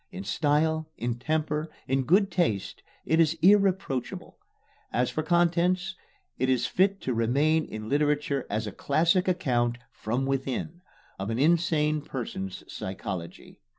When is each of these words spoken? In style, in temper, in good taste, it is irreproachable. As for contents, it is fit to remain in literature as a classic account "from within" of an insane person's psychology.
In 0.11 0.23
style, 0.23 0.89
in 0.97 1.19
temper, 1.19 1.69
in 1.87 2.05
good 2.05 2.31
taste, 2.31 2.81
it 3.05 3.19
is 3.19 3.37
irreproachable. 3.43 4.35
As 4.91 5.11
for 5.11 5.21
contents, 5.21 5.93
it 6.39 6.49
is 6.49 6.65
fit 6.65 7.01
to 7.01 7.13
remain 7.13 7.65
in 7.65 7.87
literature 7.87 8.47
as 8.49 8.65
a 8.65 8.71
classic 8.71 9.27
account 9.27 9.77
"from 9.91 10.25
within" 10.25 10.81
of 11.19 11.29
an 11.29 11.37
insane 11.37 12.01
person's 12.01 12.63
psychology. 12.67 13.59